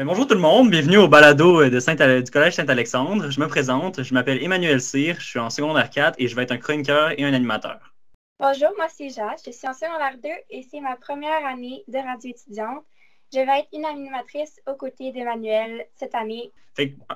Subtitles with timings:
[0.00, 3.28] Ben, bonjour tout le monde, bienvenue au balado de Saint du Collège Saint-Alexandre.
[3.28, 6.44] Je me présente, je m'appelle Emmanuel Cyr, je suis en secondaire 4 et je vais
[6.44, 7.92] être un chroniqueur et un animateur.
[8.38, 11.98] Bonjour, moi c'est Jade, je suis en secondaire 2 et c'est ma première année de
[11.98, 12.82] radio étudiante.
[13.32, 16.50] Je vais être une animatrice aux côtés d'Emmanuel cette année.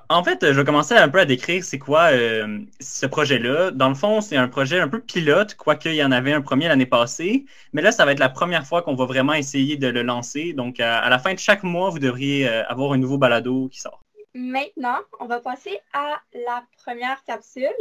[0.08, 3.72] en fait, je vais commencer un peu à décrire c'est quoi euh, ce projet-là.
[3.72, 6.40] Dans le fond, c'est un projet un peu pilote, quoique il y en avait un
[6.40, 7.46] premier l'année passée.
[7.72, 10.52] Mais là, ça va être la première fois qu'on va vraiment essayer de le lancer.
[10.52, 13.80] Donc, à, la fin de chaque mois, vous devriez euh, avoir un nouveau balado qui
[13.80, 14.00] sort.
[14.34, 17.74] Maintenant, on va passer à la première capsule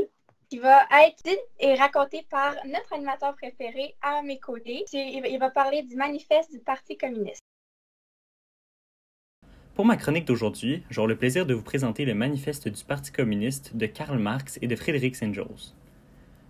[0.50, 4.86] qui va être dite et racontée par notre animateur préféré à mes côtés.
[4.91, 7.44] Il va parler du manifeste du Parti communiste.
[9.76, 13.76] Pour ma chronique d'aujourd'hui, j'aurai le plaisir de vous présenter le manifeste du Parti communiste
[13.76, 15.73] de Karl Marx et de Friedrich Engels.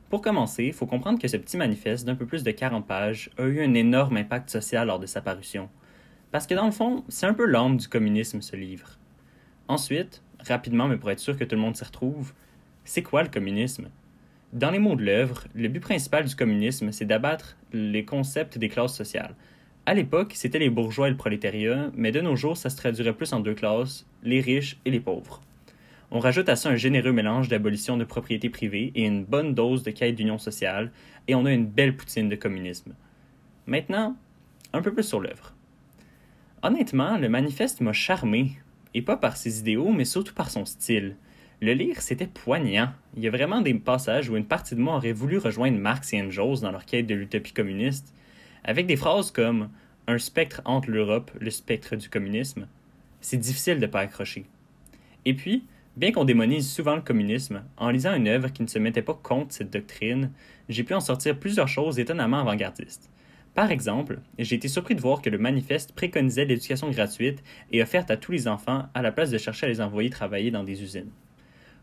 [0.09, 3.30] Pour commencer, il faut comprendre que ce petit manifeste d'un peu plus de 40 pages
[3.38, 5.70] a eu un énorme impact social lors de sa parution.
[6.31, 9.00] Parce que dans le fond, c'est un peu l'âme du communisme, ce livre.
[9.69, 12.34] Ensuite, rapidement, mais pour être sûr que tout le monde s'y retrouve,
[12.84, 13.88] c'est quoi le communisme?
[14.52, 18.67] Dans les mots de l'œuvre, le but principal du communisme, c'est d'abattre les concepts des
[18.67, 19.34] classes sociales,
[19.86, 23.14] à l'époque, c'était les bourgeois et le prolétariat, mais de nos jours, ça se traduirait
[23.14, 25.42] plus en deux classes, les riches et les pauvres.
[26.09, 29.84] On rajoute à ça un généreux mélange d'abolition de propriété privée et une bonne dose
[29.84, 30.92] de quête d'union sociale,
[31.28, 32.94] et on a une belle poutine de communisme.
[33.66, 34.16] Maintenant,
[34.72, 35.53] un peu plus sur l'œuvre.
[36.62, 38.53] Honnêtement, le manifeste m'a charmé,
[38.94, 41.18] et pas par ses idéaux, mais surtout par son style.
[41.62, 42.92] Le lire, c'était poignant.
[43.18, 46.14] Il y a vraiment des passages où une partie de moi aurait voulu rejoindre Marx
[46.14, 48.14] et Engels dans leur quête de l'utopie communiste,
[48.64, 49.69] avec des phrases comme
[50.08, 52.67] un spectre entre l'Europe, le spectre du communisme,
[53.22, 54.45] c'est difficile de ne pas accrocher.
[55.25, 58.80] Et puis, bien qu'on démonise souvent le communisme, en lisant une œuvre qui ne se
[58.80, 60.31] mettait pas contre cette doctrine,
[60.69, 63.09] j'ai pu en sortir plusieurs choses étonnamment avant-gardistes.
[63.53, 68.09] Par exemple, j'ai été surpris de voir que le manifeste préconisait l'éducation gratuite et offerte
[68.09, 70.81] à tous les enfants à la place de chercher à les envoyer travailler dans des
[70.81, 71.12] usines.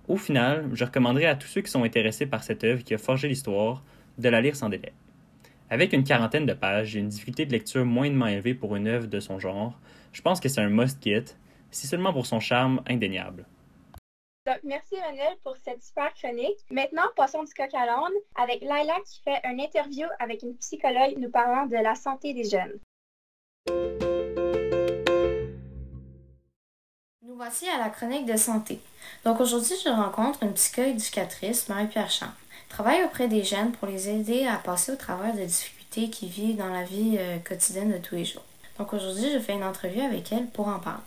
[0.08, 2.98] Au final, je recommanderais à tous ceux qui sont intéressés par cette œuvre qui a
[2.98, 3.84] forgé l'histoire
[4.18, 4.92] de la lire sans délai.
[5.72, 9.06] Avec une quarantaine de pages et une difficulté de lecture moyennement élevée pour une œuvre
[9.06, 9.78] de son genre,
[10.12, 11.36] je pense que c'est un must-get,
[11.70, 13.46] si seulement pour son charme indéniable.
[14.64, 16.58] merci Emmanuel pour cette super chronique.
[16.72, 21.16] Maintenant, passons du coq à l'âne avec Laila qui fait une interview avec une psychologue
[21.18, 22.80] nous parlant de la santé des jeunes.
[27.22, 28.80] Nous voici à la chronique de santé.
[29.24, 32.32] Donc aujourd'hui, je rencontre une psycho-éducatrice, Marie-Pierre Champ
[32.70, 36.56] travaille auprès des jeunes pour les aider à passer au travers des difficultés qu'ils vivent
[36.56, 38.44] dans la vie euh, quotidienne de tous les jours.
[38.78, 41.02] Donc aujourd'hui, je fais une entrevue avec elle pour en parler.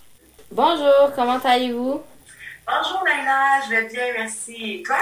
[0.52, 2.00] Bonjour, comment allez-vous?
[2.68, 4.56] Bonjour Naila, je vais bien, merci.
[4.80, 4.98] Et toi?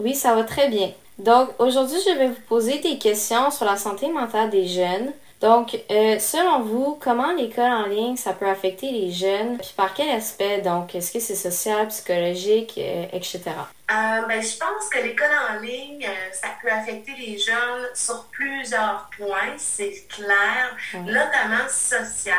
[0.00, 0.90] Oui, ça va très bien.
[1.18, 5.12] Donc aujourd'hui, je vais vous poser des questions sur la santé mentale des jeunes.
[5.40, 9.58] Donc, euh, selon vous, comment l'école en ligne, ça peut affecter les jeunes?
[9.58, 10.62] Puis par quel aspect?
[10.62, 13.42] Donc, est-ce que c'est social, psychologique, euh, etc.?
[13.88, 19.08] Euh, ben, je pense que l'école en ligne, ça peut affecter les jeunes sur plusieurs
[19.16, 22.34] points, c'est clair, notamment social.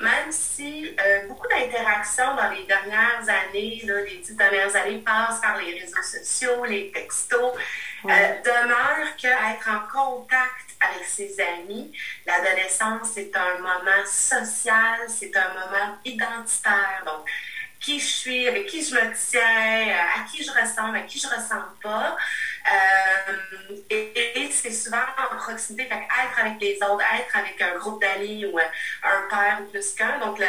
[0.00, 0.94] Même si
[1.26, 6.02] beaucoup d'interactions dans les dernières années, là, les dix dernières années passent par les réseaux
[6.02, 7.54] sociaux, les textos,
[8.04, 11.92] demeure qu'être en contact avec ses amis.
[12.26, 17.02] L'adolescence, c'est un moment social, c'est un moment identitaire.
[17.06, 17.28] Donc,
[17.84, 21.26] qui je suis, avec qui je me tiens, à qui je ressemble, à qui je
[21.26, 22.16] ne ressemble pas.
[22.72, 28.46] Euh, et, c'est souvent en proximité, être avec les autres, être avec un groupe d'amis
[28.46, 30.18] ou un père ou plus qu'un.
[30.18, 30.40] Donc,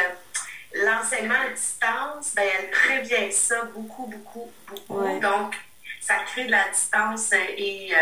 [0.72, 5.20] l'enseignement à distance, ben, elle prévient ça beaucoup, beaucoup, beaucoup.
[5.20, 5.54] Donc,
[6.00, 7.98] ça crée de la distance et euh,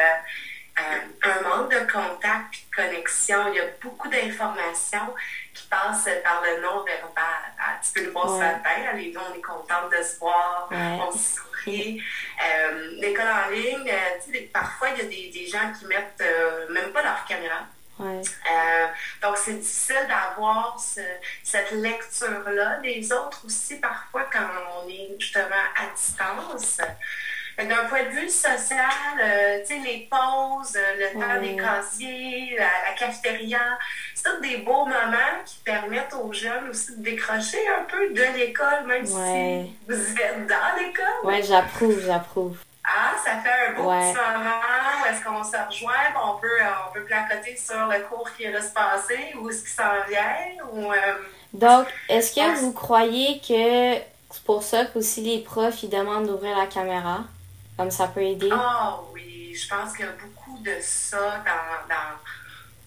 [0.77, 3.37] un manque de contact et de connexion.
[3.49, 5.15] Il y a beaucoup d'informations
[5.53, 7.43] qui passent par le non-verbal.
[7.59, 10.69] Ah, tu peux le voir ce matin, les deux, on est contente de se voir,
[10.71, 12.03] on se sourit.
[12.45, 15.87] Euh, l'école en ligne, euh, tu sais, parfois, il y a des, des gens qui
[15.87, 17.67] mettent euh, même pas leur caméra.
[17.99, 20.77] donc, c'est difficile d'avoir
[21.43, 22.81] cette lecture-là.
[22.83, 24.47] Les autres aussi, parfois, quand
[24.83, 26.81] on est justement à distance,
[27.59, 28.79] d'un point de vue social,
[29.23, 33.79] euh, tu sais, les pauses, euh, le temps des casiers, la, cafétéria,
[34.15, 38.39] c'est tous des beaux moments qui permettent aux jeunes aussi de décrocher un peu de
[38.39, 41.05] l'école, même si vous êtes dans l'école.
[41.25, 42.59] Oui, j'approuve, j'approuve.
[42.87, 44.61] Ah, ça fait un beau petit moment
[45.03, 45.93] où est-ce qu'on se rejoint,
[46.23, 46.49] on peut,
[46.89, 50.65] on peut placoter sur le cours qui va se passer, ou ce qui s'en vient.
[50.73, 50.97] Ou, euh,
[51.55, 56.59] Donc, est-ce que vous croyez que c'est pour ça qu'aussi les profs ils demandent d'ouvrir
[56.59, 57.21] la caméra?
[57.77, 58.51] Comme ça peut aider?
[58.53, 62.21] Ah oui, je pense qu'il y a beaucoup de ça dans, dans,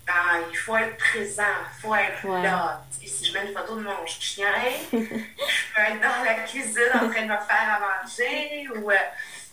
[0.08, 2.84] dans faut être présent, il faut être là.
[3.02, 4.48] Et si je mets une photo de mon chien,
[4.92, 8.96] je peux être dans la cuisine en train de me faire à manger ou euh,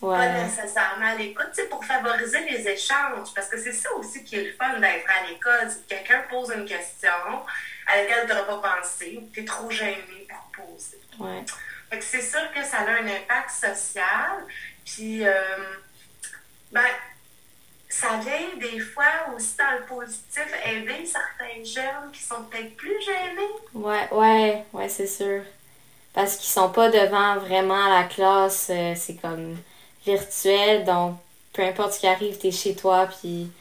[0.01, 3.33] pas nécessairement à l'écoute, pour favoriser les échanges.
[3.33, 5.69] Parce que c'est ça aussi qui est le fun d'être à l'école.
[5.69, 7.09] Si quelqu'un pose une question
[7.87, 10.99] à laquelle tu n'auras pas pensé ou que tu es trop gêné pour poser.
[11.19, 11.45] Ouais.
[12.01, 14.43] c'est sûr que ça a un impact social.
[14.85, 15.33] Puis, euh,
[16.71, 16.85] ben,
[17.89, 19.03] ça vient des fois
[19.35, 23.51] aussi dans le positif aider certains jeunes qui sont peut-être plus gênés.
[23.73, 25.43] Ouais, ouais, ouais, c'est sûr.
[26.13, 29.57] Parce qu'ils sont pas devant vraiment la classe, euh, c'est comme
[30.05, 31.17] virtuel, donc
[31.51, 33.51] peu importe ce qui arrive, tu es chez toi, puis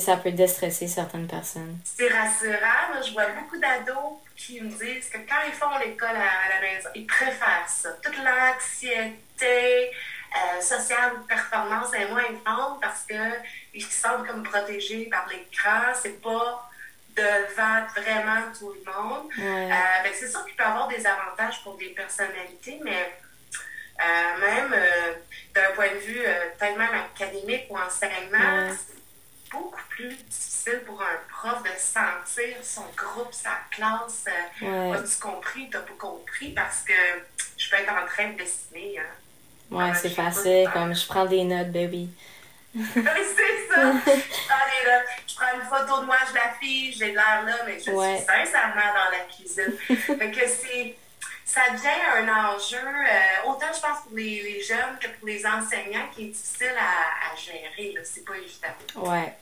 [0.00, 1.78] ça peut déstresser certaines personnes.
[1.84, 3.02] C'est rassurant.
[3.04, 6.88] je vois beaucoup d'ados qui me disent que quand ils font l'école à, la maison,
[6.94, 7.90] ils préfèrent ça.
[8.02, 9.90] Toute l'anxiété
[10.34, 15.28] euh, sociale ou de performance est moins grande parce qu'ils se sentent comme protégés par
[15.28, 15.92] l'écran.
[16.00, 16.70] C'est pas
[17.16, 19.30] devant vraiment tout le monde.
[19.38, 23.12] Euh, c'est sûr qu'il peut y avoir des avantages pour des personnalités, mais
[24.00, 24.74] euh, même
[25.54, 26.22] d'un point de vue
[26.58, 28.74] peut-être même académique ou enseignement,
[29.54, 34.24] beaucoup plus difficile pour un prof de sentir son groupe, sa classe.
[34.62, 36.52] Euh, as-tu compris, t'as pas compris?
[36.52, 36.92] Parce que
[37.56, 38.98] je peux être en train de dessiner.
[38.98, 39.14] Hein.
[39.70, 42.08] Ouais, c'est facile, comme je prends des notes, baby.
[42.74, 43.92] c'est ça!
[44.06, 48.92] je prends une photo de moi, je l'affiche, j'ai l'air là, mais je suis sincèrement
[48.94, 49.74] dans la cuisine.
[50.18, 50.96] fait que c'est
[51.44, 55.44] ça devient un enjeu, euh, autant je pense pour les, les, jeunes que pour les
[55.46, 57.94] enseignants, qui est difficile à, à gérer.
[58.02, 59.08] C'est pas évident.
[59.08, 59.32] Ouais.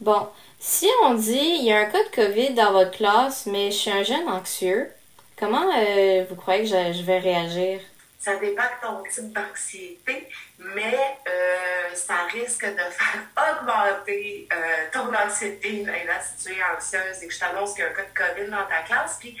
[0.00, 0.28] Bon,
[0.60, 3.76] si on dit il y a un cas de COVID dans votre classe, mais je
[3.76, 4.90] suis un jeune anxieux,
[5.38, 7.80] comment euh, vous croyez que je, vais réagir?
[8.18, 10.28] Ça dépend de ton type d'anxiété,
[10.58, 14.56] mais euh, ça risque de faire augmenter euh,
[14.92, 15.84] ton anxiété.
[15.84, 18.34] Là, si tu es anxieuse et que je t'annonce qu'il y a un cas de
[18.34, 19.36] COVID dans ta classe, puis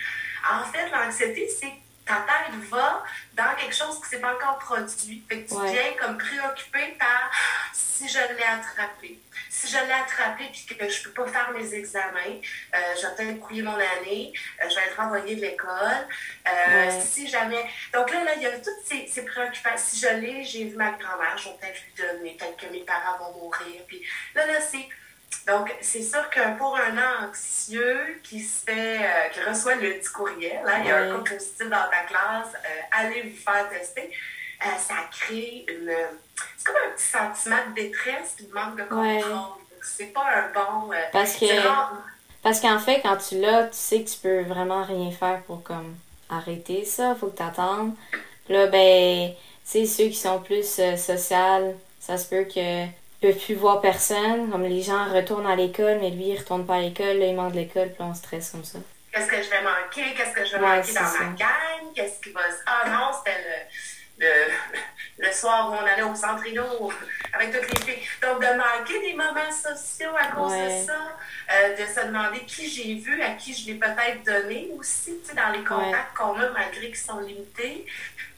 [0.48, 1.72] en fait, l'anxiété, c'est
[2.06, 5.24] ta tête va dans quelque chose qui ne s'est pas encore produit.
[5.28, 7.30] Fait que tu viens comme préoccupé par
[7.72, 9.18] si je l'ai attrapé.
[9.56, 12.20] Si je l'ai attrapé puis que je ne peux pas faire mes examens,
[12.74, 16.06] euh, je vais peut-être couiller mon année, euh, je vais être envoyée de l'école.
[16.46, 17.64] Euh, si jamais.
[17.94, 19.78] Donc là, là, il y a toutes ces, ces préoccupations.
[19.78, 22.84] Si je l'ai, j'ai vu ma grand-mère, je vais peut-être lui donner, peut-être que mes
[22.84, 23.82] parents vont mourir.
[23.86, 24.02] Puis
[24.34, 24.88] là, là, c'est
[25.46, 30.08] donc, c'est sûr que pour un anxieux qui se fait, euh, qui reçoit le petit
[30.10, 33.68] courriel, là, il y a un cas positif dans ta classe, euh, allez vous faire
[33.68, 34.10] tester,
[34.62, 35.92] euh, ça crée une.
[36.56, 39.64] C'est comme un petit sentiment de détresse et de manque de contrôle.
[39.82, 40.90] C'est pas un bon.
[41.12, 41.46] parce que.
[42.42, 45.64] Parce qu'en fait, quand tu l'as, tu sais que tu peux vraiment rien faire pour
[45.64, 45.96] comme
[46.30, 47.94] arrêter ça, faut que tu attendes.
[48.48, 50.64] Là, ben, tu sais, ceux qui sont plus
[50.96, 52.86] sociales, ça se peut que
[53.20, 54.50] peut plus voir personne.
[54.50, 57.34] Comme les gens retournent à l'école, mais lui, il retourne pas à l'école, là, il
[57.34, 58.78] manque de l'école, puis on stresse comme ça.
[59.12, 60.14] Qu'est-ce que je vais manquer?
[60.14, 61.94] Qu'est-ce que je vais manquer dans ma gang?
[61.94, 64.32] Qu'est-ce qui va Ah non, c'était le, le,
[65.18, 66.92] le, soir où on allait au centre Rideau
[67.32, 68.08] avec toutes les filles.
[68.22, 71.16] Donc, de manquer des moments sociaux à cause de ça,
[71.52, 75.30] euh, de se demander qui j'ai vu, à qui je l'ai peut-être donné aussi, tu
[75.30, 77.86] sais, dans les contacts qu'on a malgré qu'ils sont limités.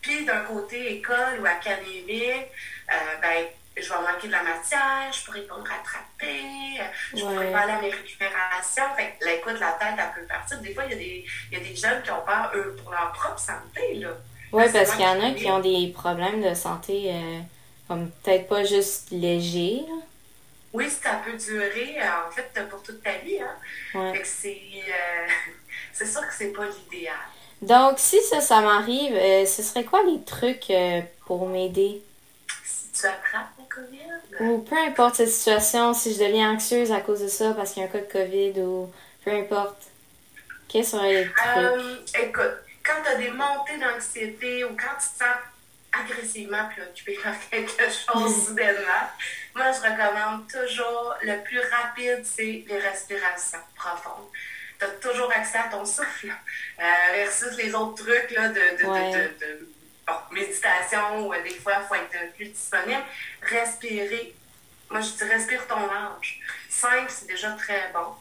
[0.00, 2.48] Puis, d'un côté école ou académique,
[2.90, 3.46] euh, ben,
[3.76, 6.42] je vais manquer de la matière, je pourrais pas me rattraper,
[7.14, 8.84] je ne pourrais pas aller à mes récupérations.
[8.96, 10.58] Fait l'écoute, la tête, elle peut partir.
[10.60, 12.76] Des fois, il y, a des, il y a des jeunes qui ont peur, eux,
[12.82, 13.94] pour leur propre santé.
[13.94, 14.10] Là.
[14.52, 17.40] Oui, parce qu'il y en a qui ont des problèmes de santé, euh,
[17.86, 19.82] comme peut-être pas juste légers.
[20.72, 23.38] Oui, ça peut durer, euh, en fait, pour toute ta vie.
[23.40, 24.12] Hein?
[24.12, 25.26] Fait que c'est, euh,
[25.92, 27.14] c'est sûr que c'est pas l'idéal.
[27.60, 29.14] Donc, si ça, ça m'arrive,
[29.46, 30.72] ce serait quoi les trucs
[31.26, 32.00] pour m'aider?
[32.64, 33.58] Si tu attrapes
[34.40, 37.82] ou peu importe cette situation, si je deviens anxieuse à cause de ça parce qu'il
[37.82, 38.90] y a un cas de COVID ou
[39.24, 39.82] peu importe.
[40.68, 42.22] Quels seraient les trucs?
[42.22, 45.36] Écoute, quand tu as des montées d'anxiété ou quand tu te sens
[45.92, 49.08] agressivement préoccupé par quelque chose soudainement,
[49.54, 54.28] moi je recommande toujours le plus rapide, c'est les respirations profondes.
[54.78, 56.32] Tu as toujours accès à ton souffle
[56.80, 59.68] euh, versus les autres trucs là, de, de
[60.30, 63.02] méditation, ou des fois, il faut être plus disponible.
[63.42, 64.34] Respirer.
[64.90, 66.40] Moi, je dis respire ton ange.
[66.68, 68.14] Cinq, c'est déjà très bon.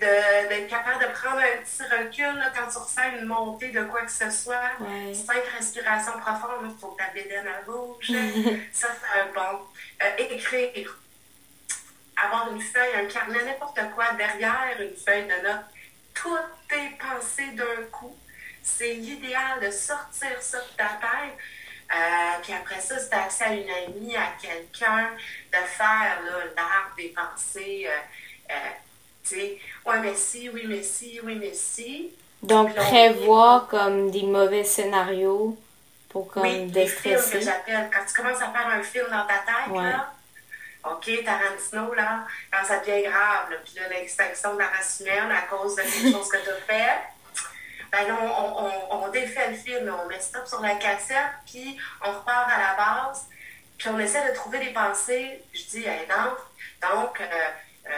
[0.00, 4.02] D'être capable de prendre un petit recul là, quand tu ressens une montée de quoi
[4.02, 4.72] que ce soit.
[5.12, 8.10] Cinq respirations profondes, il faut que ta bédaine à bouge.
[8.72, 9.60] ça, c'est un bon.
[10.02, 10.98] Euh, écrire.
[12.24, 15.66] Avoir une feuille, un carnet, n'importe quoi derrière une feuille de notes.
[16.14, 18.16] Toutes tes pensées d'un coup
[18.66, 21.38] c'est l'idéal de sortir ça de ta tête.
[21.92, 25.10] Euh, puis après ça, c'est accès à une amie, à quelqu'un,
[25.52, 26.20] de faire
[26.56, 27.88] l'arbre des pensées.
[27.88, 28.54] Euh,
[29.26, 32.10] sais, ouais, mais si, oui, mais si, oui, mais si.
[32.42, 35.58] Donc, prévoir comme des mauvais scénarios
[36.08, 37.38] pour comme oui, déstresser.
[37.38, 37.90] que j'appelle.
[37.92, 40.12] Quand tu commences à faire un film dans ta tête, là,
[40.84, 45.42] OK, Tarantino, là, quand ça devient grave, là, puis l'extinction de la race humaine à
[45.42, 47.00] cause de quelque chose que tu as fait,
[47.90, 51.16] ben non, on, on, on, défait le film, on met stop sur la cassette,
[51.46, 53.26] puis on repart à la base,
[53.78, 55.42] puis on essaie de trouver des pensées.
[55.52, 56.32] Je dis, hey, non,
[56.82, 57.24] donc, euh,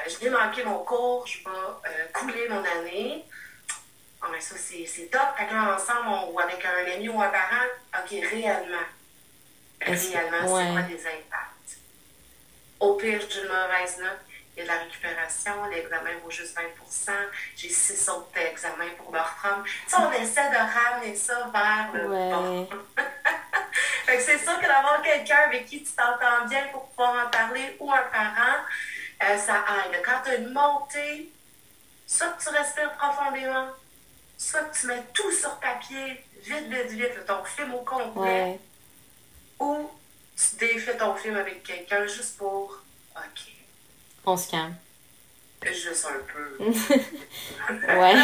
[0.08, 3.24] je vais manquer mon cours, je vais euh, couler mon année.
[4.22, 5.36] Oh, mais ça, c'est top.
[5.36, 8.76] Fait là, ensemble, ou avec un ami ou un parent, OK, réellement,
[9.80, 11.78] réellement, c'est quoi les impacts?
[12.80, 14.18] Au pire, j'ai une mauvaise note.
[14.56, 17.12] Il y a de la récupération, l'examen vaut juste 20%
[17.56, 19.62] J'ai six autres examens pour me reprendre.
[19.88, 22.68] Tu on essaie de ramener ça vers le bon.
[24.18, 27.92] c'est sûr que d'avoir quelqu'un avec qui tu t'entends bien pour pouvoir en parler ou
[27.92, 28.64] un parent,
[29.22, 30.02] euh, ça aide.
[30.04, 31.30] Quand tu as une montée,
[32.06, 33.68] soit que tu respires profondément,
[34.36, 38.58] soit que tu mets tout sur papier, vite, vite, vite, ton film au complet,
[39.58, 39.90] ou
[40.36, 42.82] tu défais ton film avec quelqu'un juste pour
[43.16, 43.52] OK.
[44.24, 44.74] On se calme.
[45.64, 46.64] Juste un peu.
[47.98, 48.14] ouais.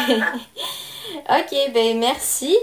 [1.29, 2.57] OK, ben merci.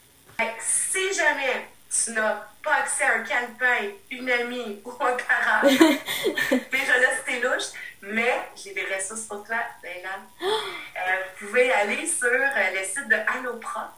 [0.59, 6.99] Si jamais tu n'as pas accès à un calepin, une amie ou un parent, déjà
[6.99, 7.67] là, c'était louche,
[8.03, 10.19] mais j'ai des ressources pour toi, là.
[10.43, 13.93] Euh, vous pouvez aller sur euh, le site de Alloprof,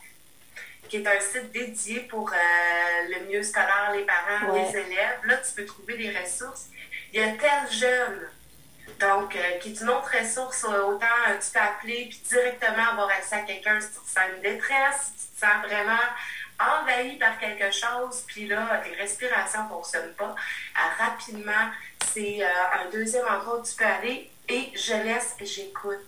[0.88, 2.36] qui est un site dédié pour euh,
[3.08, 5.20] le milieu scolaire, les parents, les élèves.
[5.24, 6.66] Là, tu peux trouver des ressources.
[7.12, 8.28] Il y a tel jeune,
[9.00, 11.06] donc, qui est une autre ressource, autant
[11.40, 15.12] tu peux appeler puis directement avoir accès à quelqu'un si tu te sens une détresse,
[15.16, 16.04] si tu te sens vraiment
[16.58, 20.34] envahi par quelque chose, puis là, tes respirations ne fonctionnent pas,
[20.98, 21.70] rapidement,
[22.12, 25.98] c'est un deuxième endroit où tu peux aller et je laisse, j'écoute.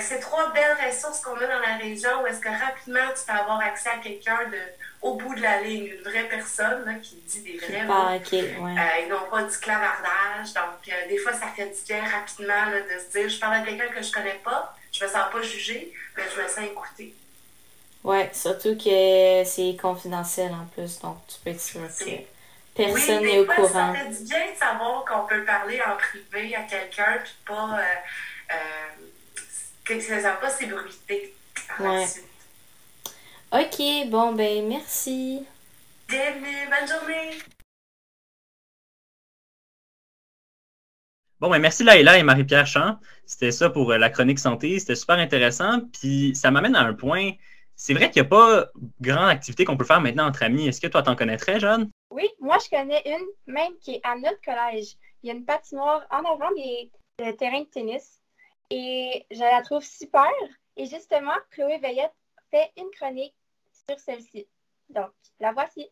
[0.00, 3.32] C'est trois belles ressources qu'on a dans la région où est-ce que rapidement tu peux
[3.32, 4.58] avoir accès à quelqu'un de
[5.02, 8.16] au bout de la ligne, une vraie personne là, qui dit des vrais mots.
[8.16, 10.52] Okay, euh, n'ont pas du clavardage.
[10.54, 13.60] Donc, euh, des fois, ça fait du bien rapidement de se dire je parle à
[13.62, 17.14] quelqu'un que je connais pas, je me sens pas jugée, mais je me sens écoutée.
[18.02, 22.10] Oui, surtout que c'est confidentiel en plus, donc tu peux être sûr que
[22.74, 23.92] personne n'est au courant.
[23.92, 27.78] Ça fait du bien de savoir qu'on peut parler en privé à quelqu'un, puis pas.
[27.78, 28.54] Euh,
[29.84, 31.34] que ça pas s'ébruiter
[31.80, 32.06] ouais.
[33.52, 35.44] Ok, bon, ben merci.
[36.08, 37.38] Bienvenue, bonne journée.
[41.40, 42.98] Bon, ben merci Laïla et Marie-Pierre Champ.
[43.26, 44.78] C'était ça pour euh, la chronique santé.
[44.78, 45.80] C'était super intéressant.
[46.00, 47.32] Puis ça m'amène à un point.
[47.82, 48.66] C'est vrai qu'il n'y a pas
[49.00, 50.68] grande activité qu'on peut faire maintenant entre amis.
[50.68, 51.88] Est-ce que toi, t'en connaîtrais, Jeanne?
[52.10, 54.98] Oui, moi, je connais une, même qui est à notre collège.
[55.22, 58.20] Il y a une patinoire en avant des, des terrains de tennis
[58.68, 60.28] et je la trouve super.
[60.76, 62.12] Et justement, Chloé Veillette
[62.50, 63.34] fait une chronique
[63.88, 64.46] sur celle-ci.
[64.90, 65.88] Donc, la voici.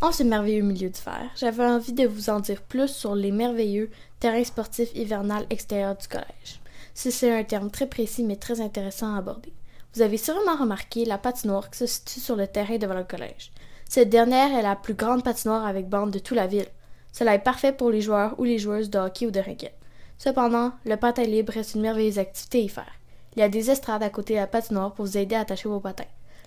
[0.00, 3.30] En ce merveilleux milieu de fer, j'avais envie de vous en dire plus sur les
[3.30, 3.90] merveilleux
[4.20, 6.60] terrains sportifs hivernales extérieurs du collège.
[6.98, 9.52] C'est un terme très précis mais très intéressant à aborder.
[9.92, 13.52] Vous avez sûrement remarqué la patinoire qui se situe sur le terrain devant le collège.
[13.86, 16.66] Cette dernière est la plus grande patinoire avec bande de toute la ville.
[17.12, 19.78] Cela est parfait pour les joueurs ou les joueuses de hockey ou de raquette.
[20.16, 22.92] Cependant, le patin libre reste une merveilleuse activité à y faire.
[23.36, 25.68] Il y a des estrades à côté de la patinoire pour vous aider à attacher
[25.68, 26.04] vos patins.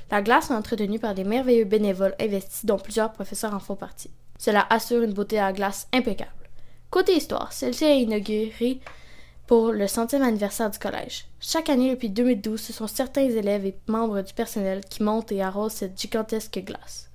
[0.10, 4.10] La glace est entretenue par des merveilleux bénévoles investis dont plusieurs professeurs en font partie.
[4.40, 6.32] Cela assure une beauté à la glace impeccable.
[6.90, 8.80] Côté histoire, celle-ci est inaugurée
[9.50, 11.26] pour le centième anniversaire du collège.
[11.40, 15.42] Chaque année depuis 2012, ce sont certains élèves et membres du personnel qui montent et
[15.42, 17.10] arrosent cette gigantesque glace.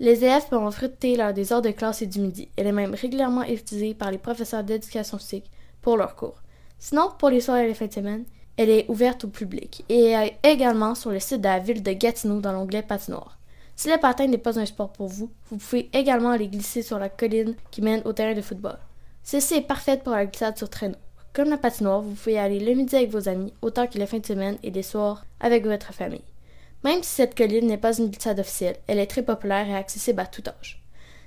[0.00, 2.48] Les élèves peuvent en fruiter lors des heures de classe et du midi.
[2.56, 5.48] Elle est même régulièrement utilisée par les professeurs d'éducation physique
[5.80, 6.42] pour leurs cours.
[6.80, 8.24] Sinon, pour les soirées et les fins de semaine,
[8.56, 11.92] elle est ouverte au public et est également sur le site de la ville de
[11.92, 13.38] Gatineau dans l'onglet patinoire.
[13.76, 16.98] Si le patin n'est pas un sport pour vous, vous pouvez également aller glisser sur
[16.98, 18.78] la colline qui mène au terrain de football.
[19.22, 20.96] Ceci est parfaite pour la glissade sur traîneau.
[21.32, 24.18] Comme la patinoire, vous pouvez aller le midi avec vos amis, autant que les fins
[24.18, 26.24] de semaine et les soirs avec votre famille.
[26.84, 30.20] Même si cette colline n'est pas une glissade officielle, elle est très populaire et accessible
[30.20, 30.82] à tout âge.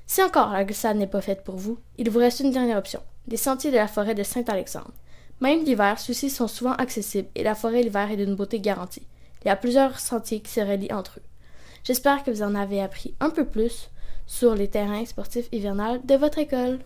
[0.08, 3.02] Si encore la glissade n'est pas faite pour vous, il vous reste une dernière option,
[3.28, 4.92] les sentiers de la forêt de Saint-Alexandre.
[5.40, 9.08] Même l'hiver, ceux-ci sont souvent accessibles et la forêt l'hiver est d'une beauté garantie.
[9.44, 11.24] Il y a plusieurs sentiers qui se relient entre eux.
[11.84, 13.90] J'espère que vous en avez appris un peu plus
[14.28, 16.80] sur les terrains sportifs hivernales de votre école.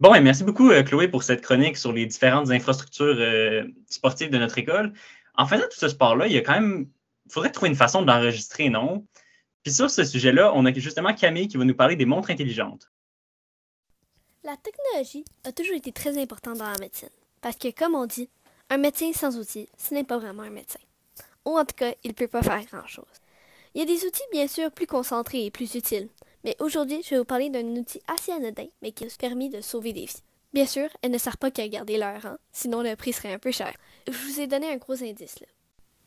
[0.00, 4.30] Bon, et merci beaucoup, euh, Chloé, pour cette chronique sur les différentes infrastructures euh, sportives
[4.30, 4.94] de notre école.
[5.34, 6.88] En faisant tout ce sport-là, il y a quand même
[7.26, 9.06] il faudrait trouver une façon de l'enregistrer, non?
[9.62, 12.90] Puis sur ce sujet-là, on a justement Camille qui va nous parler des montres intelligentes.
[14.42, 17.10] La technologie a toujours été très importante dans la médecine.
[17.40, 18.28] Parce que, comme on dit,
[18.68, 20.80] un médecin sans outils, ce n'est pas vraiment un médecin.
[21.44, 23.04] Ou en tout cas, il ne peut pas faire grand-chose.
[23.74, 26.08] Il y a des outils bien sûr plus concentrés et plus utiles,
[26.44, 29.60] mais aujourd'hui, je vais vous parler d'un outil assez anodin, mais qui a permis de
[29.60, 30.22] sauver des vies.
[30.52, 33.38] Bien sûr, elle ne sert pas qu'à garder l'heure, hein, sinon le prix serait un
[33.38, 33.72] peu cher.
[34.08, 35.46] Je vous ai donné un gros indice là.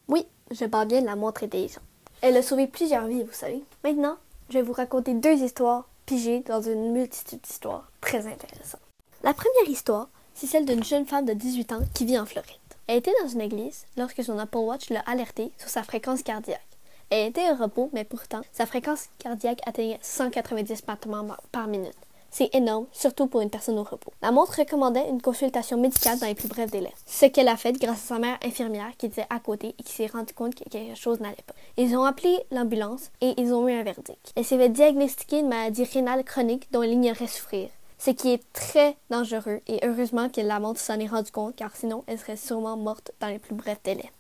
[0.08, 1.84] Oui, je parle bien de la montre intelligente.
[2.22, 3.64] Elle a sauvé plusieurs vies, vous savez.
[3.84, 4.18] Maintenant,
[4.50, 8.82] je vais vous raconter deux histoires pigées dans une multitude d'histoires très intéressantes.
[9.24, 12.50] La première histoire, c'est celle d'une jeune femme de 18 ans qui vit en Floride.
[12.88, 16.62] Elle était dans une église lorsque son Apple Watch l'a alertée sur sa fréquence cardiaque.
[17.10, 21.94] Elle était au repos, mais pourtant, sa fréquence cardiaque atteignait 190 battements par minute.
[22.32, 24.12] C'est énorme, surtout pour une personne au repos.
[24.24, 26.94] La montre recommandait une consultation médicale dans les plus brefs délais.
[27.06, 29.94] Ce qu'elle a fait grâce à sa mère infirmière qui était à côté et qui
[29.94, 31.54] s'est rendu compte que quelque chose n'allait pas.
[31.78, 34.32] Ils ont appelé l'ambulance et ils ont eu un verdict.
[34.36, 37.70] Elle s'est fait diagnostiquer une maladie rénale chronique dont elle ignorait souffrir
[38.04, 41.74] ce qui est très dangereux et heureusement que la montre s'en est rendu compte car
[41.74, 44.12] sinon elle serait sûrement morte dans les plus brefs délais.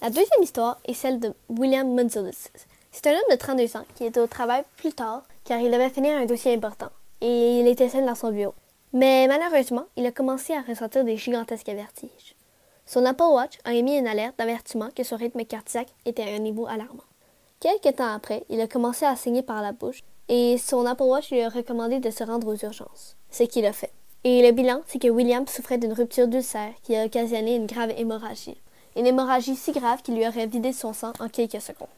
[0.00, 2.50] La deuxième histoire est celle de William Munzelis.
[2.92, 5.90] C'est un homme de 32 ans qui était au travail plus tard car il devait
[5.90, 6.90] finir un dossier important
[7.20, 8.54] et il était seul dans son bureau.
[8.92, 12.36] Mais malheureusement, il a commencé à ressentir des gigantesques vertiges.
[12.86, 16.38] Son Apple Watch a émis une alerte d'avertissement que son rythme cardiaque était à un
[16.38, 17.02] niveau alarmant.
[17.58, 21.32] Quelques temps après, il a commencé à saigner par la bouche et son Apple Watch
[21.32, 23.92] lui a recommandé de se rendre aux urgences, ce qu'il a fait.
[24.22, 27.92] Et le bilan, c'est que William souffrait d'une rupture d'ulcère qui a occasionné une grave
[27.96, 28.60] hémorragie
[28.98, 31.88] une hémorragie si grave qu'il lui aurait vidé son sang en quelques secondes.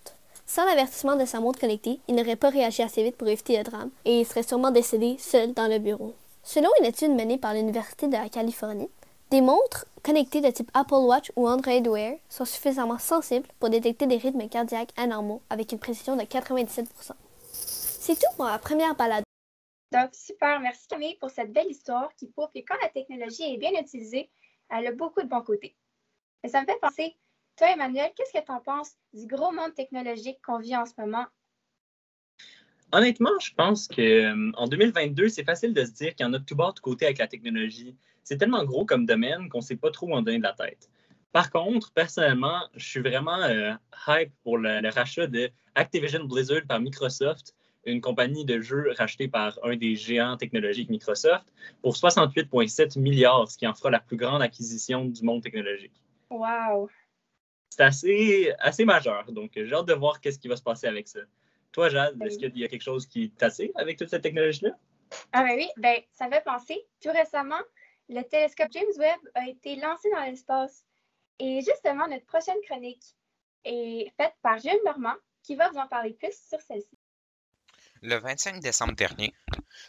[0.47, 3.65] Sans l'avertissement de sa montre connectée, il n'aurait pas réagi assez vite pour éviter le
[3.65, 6.15] drame et il serait sûrement décédé seul dans le bureau.
[6.43, 8.91] Selon une étude menée par l'Université de la Californie,
[9.31, 14.07] des montres connectées de type Apple Watch ou Android Wear sont suffisamment sensibles pour détecter
[14.07, 16.87] des rythmes cardiaques anormaux avec une précision de 97%
[17.53, 19.25] C'est tout pour la première balade.
[19.93, 20.61] Donc, super.
[20.61, 24.29] Merci Camille pour cette belle histoire qui prouve que quand la technologie est bien utilisée,
[24.69, 25.75] elle a beaucoup de bons côtés.
[26.43, 27.17] Et ça me fait penser,
[27.57, 30.93] toi Emmanuel, qu'est-ce que tu en penses du gros monde technologique qu'on vit en ce
[30.99, 31.27] moment?
[32.93, 36.39] Honnêtement, je pense qu'en euh, 2022, c'est facile de se dire qu'il y en a
[36.39, 37.95] de tout bord de côté avec la technologie.
[38.25, 40.55] C'est tellement gros comme domaine qu'on ne sait pas trop où en donner de la
[40.55, 40.91] tête.
[41.33, 43.75] Par contre, personnellement, je suis vraiment euh,
[44.09, 47.55] hype pour le, rachat de Activision Blizzard par Microsoft,
[47.87, 51.47] une compagnie de jeux rachetée par un des géants technologiques Microsoft,
[51.83, 56.03] pour 68,7 milliards, ce qui en fera la plus grande acquisition du monde technologique.
[56.31, 56.89] Wow!
[57.71, 59.31] C'est assez, assez majeur.
[59.33, 61.21] Donc, j'ai hâte de voir qu'est-ce qui va se passer avec ça.
[61.73, 64.71] Toi, Jade, est-ce qu'il y a quelque chose qui t'assure avec toute cette technologie-là?
[65.33, 66.87] Ah ben oui, ben, ça me fait penser.
[67.01, 67.61] Tout récemment,
[68.09, 70.85] le télescope James Webb a été lancé dans l'espace.
[71.39, 73.05] Et justement, notre prochaine chronique
[73.65, 76.99] est faite par Jules Normand, qui va vous en parler plus sur celle-ci.
[78.03, 79.35] Le 25 décembre dernier,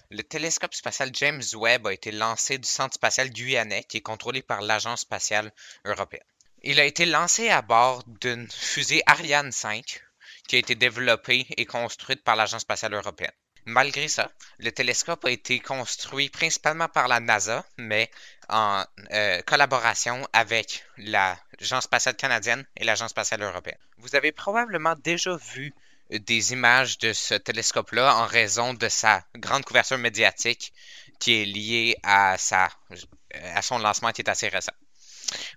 [0.09, 4.41] le télescope spatial James Webb a été lancé du centre spatial guyanais qui est contrôlé
[4.41, 5.51] par l'Agence spatiale
[5.85, 6.21] européenne.
[6.63, 9.99] Il a été lancé à bord d'une fusée Ariane 5
[10.47, 13.31] qui a été développée et construite par l'Agence spatiale européenne.
[13.65, 18.11] Malgré ça, le télescope a été construit principalement par la NASA, mais
[18.49, 23.77] en euh, collaboration avec l'Agence spatiale canadienne et l'Agence spatiale européenne.
[23.97, 25.73] Vous avez probablement déjà vu
[26.11, 30.73] des images de ce télescope-là en raison de sa grande couverture médiatique
[31.19, 34.73] qui est liée à, à son lancement qui est assez récent.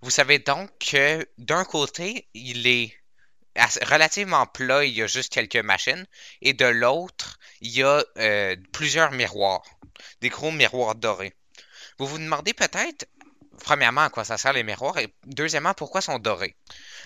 [0.03, 2.95] Vous savez donc que d'un côté, il est
[3.83, 6.07] relativement plat, il y a juste quelques machines,
[6.43, 9.65] et de l'autre, il y a euh, plusieurs miroirs,
[10.21, 11.35] des gros miroirs dorés.
[11.99, 13.07] Vous vous demandez peut-être
[13.63, 16.57] premièrement, à quoi ça sert les miroirs et deuxièmement, pourquoi sont dorés?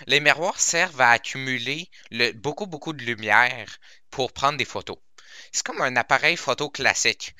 [0.07, 1.89] Les miroirs servent à accumuler
[2.35, 3.77] beaucoup, beaucoup de lumière
[4.09, 4.97] pour prendre des photos.
[5.51, 7.35] C'est comme un appareil photo classique.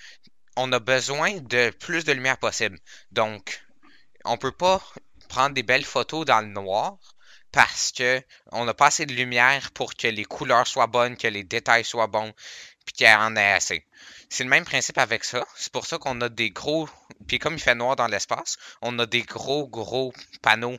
[0.55, 2.79] On a besoin de plus de lumière possible.
[3.11, 3.63] Donc,
[4.25, 4.81] on ne peut pas
[5.29, 6.97] prendre des belles photos dans le noir
[7.51, 11.27] parce que on n'a pas assez de lumière pour que les couleurs soient bonnes, que
[11.27, 12.33] les détails soient bons,
[12.85, 13.85] puis qu'il en ait assez.
[14.29, 15.47] C'est le même principe avec ça.
[15.55, 16.87] C'est pour ça qu'on a des gros.
[17.27, 20.77] Puis comme il fait noir dans l'espace, on a des gros, gros panneaux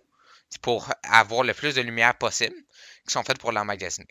[0.63, 2.57] pour avoir le plus de lumière possible
[3.07, 4.09] qui sont faits pour l'emmagasiner.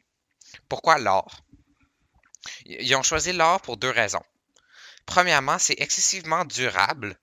[0.67, 1.41] Pourquoi l'or?
[2.65, 4.23] Ils ont choisi l'or pour deux raisons.
[5.05, 7.17] Premièrement, c'est excessivement durable,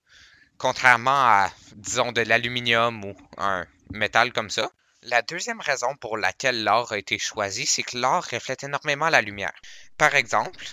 [0.58, 4.70] contrairement à, disons, de l'aluminium ou un métal comme ça.
[5.02, 9.22] La deuxième raison pour laquelle l'or a été choisi, c'est que l'or reflète énormément la
[9.22, 9.52] lumière.
[9.98, 10.64] Par exemple,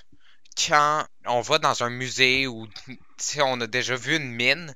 [0.67, 2.67] quand on va dans un musée ou
[3.39, 4.75] on a déjà vu une mine,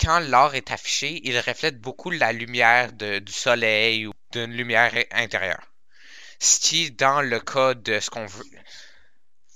[0.00, 5.62] quand l'or est affiché, il reflète beaucoup la lumière du soleil ou d'une lumière intérieure.
[6.38, 8.44] Ce qui, dans le cas de ce qu'on veut,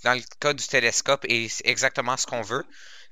[0.04, 2.64] dans le cas du télescope, est exactement ce qu'on veut,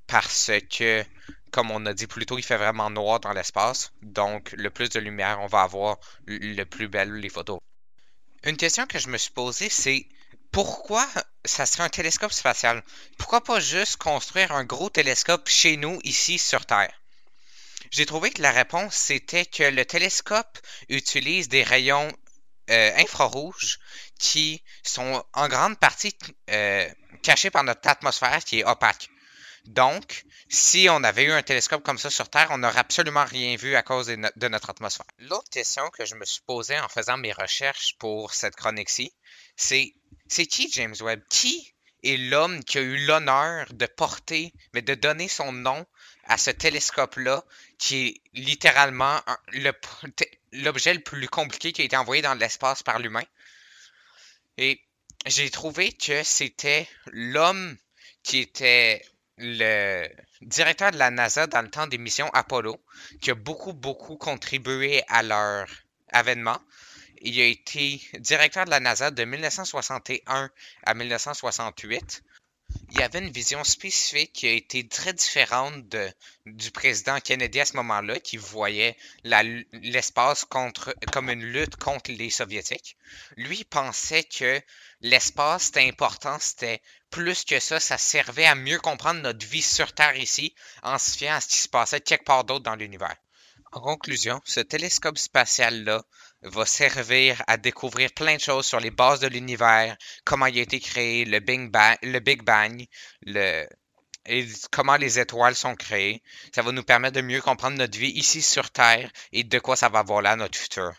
[0.06, 1.04] parce que,
[1.50, 3.92] comme on a dit plus tôt, il fait vraiment noir dans l'espace.
[4.02, 7.58] Donc, le plus de lumière, on va avoir le plus belles les photos.
[8.44, 10.06] Une question que je me suis posée, c'est
[10.52, 11.06] pourquoi
[11.44, 12.82] ça serait un télescope spatial?
[13.18, 16.92] Pourquoi pas juste construire un gros télescope chez nous, ici, sur Terre?
[17.90, 20.58] J'ai trouvé que la réponse, c'était que le télescope
[20.88, 22.12] utilise des rayons
[22.70, 23.78] euh, infrarouges
[24.18, 26.14] qui sont en grande partie
[26.50, 26.88] euh,
[27.22, 29.08] cachés par notre atmosphère qui est opaque.
[29.64, 33.56] Donc, si on avait eu un télescope comme ça sur Terre, on n'aurait absolument rien
[33.56, 35.06] vu à cause de, notre atmosphère.
[35.18, 39.12] L'autre question que je me suis posée en faisant mes recherches pour cette chronique-ci,
[39.56, 39.94] c'est
[40.26, 41.22] c'est qui James Webb?
[41.28, 45.86] Qui est l'homme qui a eu l'honneur de porter, mais de donner son nom
[46.24, 47.44] à ce télescope-là,
[47.78, 49.20] qui est littéralement
[50.52, 53.24] l'objet le, plus compliqué qui a été envoyé dans l'espace par l'humain?
[54.58, 54.80] Et
[55.26, 57.76] j'ai trouvé que c'était l'homme
[58.22, 59.02] qui était
[59.38, 60.08] le
[60.42, 62.80] directeur de la NASA dans le temps des missions Apollo,
[63.20, 65.66] qui a beaucoup, beaucoup contribué à leur
[66.12, 66.58] avènement.
[67.20, 70.50] Il a été directeur de la NASA de 1961
[70.84, 72.22] à 1968.
[72.90, 75.94] Il avait une vision spécifique qui a été très différente
[76.46, 82.96] du président Kennedy à ce moment-là, qui voyait l'espace comme une lutte contre les soviétiques.
[83.36, 84.60] Lui pensait que
[85.00, 89.92] l'espace c'était important, c'était plus que ça, ça servait à mieux comprendre notre vie sur
[89.92, 93.16] Terre ici, en se fiant à ce qui se passait quelque part d'autre dans l'univers.
[93.72, 96.02] En conclusion, ce télescope spatial-là
[96.42, 100.62] va servir à découvrir plein de choses sur les bases de l'univers, comment il a
[100.62, 102.86] été créé, le Big Bang,
[103.22, 103.66] le
[104.26, 106.22] et comment les étoiles sont créées.
[106.54, 109.74] Ça va nous permettre de mieux comprendre notre vie ici sur Terre et de quoi
[109.74, 110.92] ça va avoir là notre futur.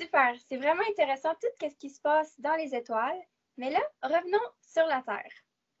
[0.00, 3.20] Super, c'est vraiment intéressant tout ce qui se passe dans les étoiles.
[3.56, 5.32] Mais là, revenons sur la Terre.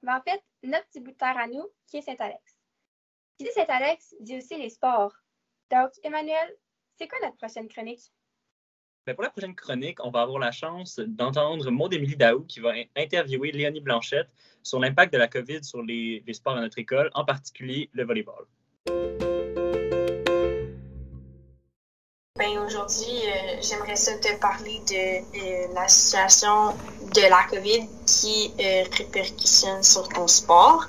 [0.06, 2.42] En fait, notre petit bout de terre à nous, qui est Saint-Alex.
[3.38, 5.14] Qui dit Saint-Alex dit aussi les sports.
[5.70, 6.56] Donc, Emmanuel,
[6.98, 8.12] c'est quoi notre prochaine chronique?
[9.08, 12.60] Ben, pour la prochaine chronique, on va avoir la chance d'entendre Maud Émilie Daou qui
[12.60, 14.28] va interviewer Léonie Blanchette
[14.62, 18.04] sur l'impact de la COVID sur les, les sports à notre école, en particulier le
[18.04, 18.44] volleyball.
[22.36, 26.74] Ben, aujourd'hui, euh, j'aimerais ça te parler de euh, la situation
[27.14, 30.84] de la COVID qui euh, répercussionne sur ton sport.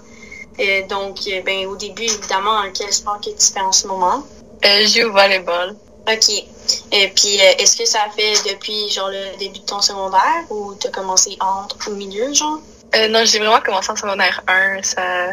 [0.89, 4.25] donc, ben, au début, évidemment, quel sport que tu fais en ce moment?
[4.61, 5.77] je joue au volleyball.
[6.05, 6.58] OK.
[6.91, 10.87] Et puis, est-ce que ça fait depuis genre le début de ton secondaire ou tu
[10.87, 12.59] as commencé entre au milieu, genre?
[13.09, 14.81] non, j'ai vraiment commencé en secondaire 1.
[14.83, 15.29] Ça,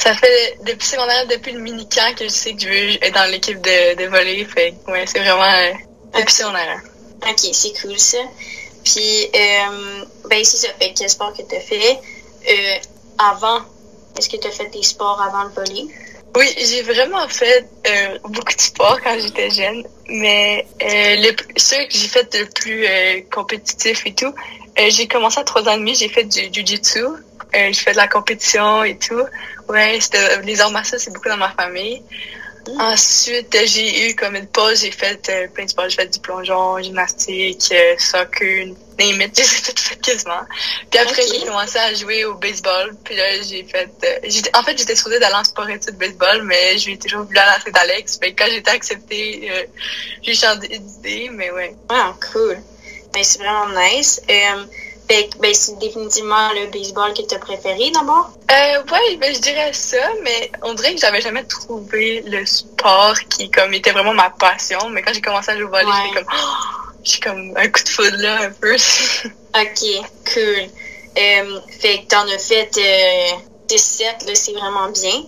[0.00, 3.30] ça fait depuis secondaire, depuis le mini-camp que je sais que je veux être dans
[3.30, 4.44] l'équipe de, de volley.
[4.44, 5.72] Fait ouais, c'est vraiment euh,
[6.18, 6.80] depuis secondaire.
[7.28, 8.18] Ok, c'est cool ça.
[8.82, 10.68] Puis, euh, ben c'est ça.
[10.78, 12.00] Fait quel sport que tu as fait?
[12.48, 12.76] Euh,
[13.18, 13.60] avant?
[14.16, 15.86] Est-ce que tu as fait des sports avant le volley?
[16.36, 21.84] Oui, j'ai vraiment fait euh, beaucoup de sports quand j'étais jeune, mais euh, le, ceux
[21.86, 24.32] que j'ai fait le plus euh, compétitif et tout,
[24.88, 27.96] j'ai commencé à trois ans et demi, j'ai fait du jiu-jitsu, euh, je fais de
[27.96, 29.22] la compétition et tout.
[29.68, 29.98] Ouais,
[30.44, 32.02] les arts martiaux, c'est beaucoup dans ma famille.
[32.78, 35.88] Ensuite, j'ai eu comme une pause, j'ai fait euh, plein de sports.
[35.88, 38.66] J'ai fait du plongeon, gymnastique, euh, soccer,
[38.98, 40.42] limite, j'ai tout fait quasiment.
[40.90, 42.94] Puis après, j'ai commencé à jouer au baseball.
[43.04, 43.90] Puis là, j'ai fait...
[44.04, 47.24] Euh, en fait, j'étais supposée d'aller en sport études baseball, mais je lui ai toujours
[47.24, 48.18] voulu aller Saint-Alex.
[48.18, 49.64] Fait quand j'étais acceptée, euh,
[50.22, 51.74] j'ai changé d'idée, mais ouais.
[51.88, 52.58] Ah, cool.
[53.12, 54.20] Ben, c'est vraiment nice.
[55.40, 58.30] Ben, c'est définitivement le baseball que tu as préféré d'abord?
[58.48, 63.18] Euh, ouais, ben, je dirais ça, mais on dirait que j'avais jamais trouvé le sport
[63.28, 64.78] qui comme était vraiment ma passion.
[64.90, 67.82] Mais quand j'ai commencé à jouer au volley, j'étais comme, oh, j'ai comme un coup
[67.82, 68.74] de foudre là, un peu.
[69.56, 70.68] ok, cool.
[71.18, 75.24] Euh, fait que t'en as fait euh, 17, là, c'est vraiment bien.